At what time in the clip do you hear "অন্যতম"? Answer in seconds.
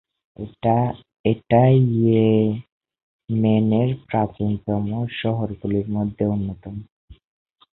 6.25-6.75